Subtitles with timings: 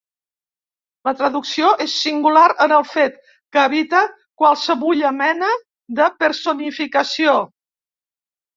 [1.09, 3.19] La traducció és singular en el fet
[3.57, 4.01] que evita
[4.45, 5.53] qualsevulla mena
[6.01, 7.39] de personificació.